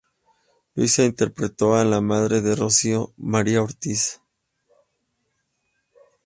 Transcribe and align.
Luisa 0.73 1.03
interpretó 1.03 1.75
a 1.75 1.85
la 1.85 2.01
madre 2.01 2.41
de 2.41 2.55
Rocío, 2.55 3.13
María 3.17 3.61
Ortiz. 3.61 4.19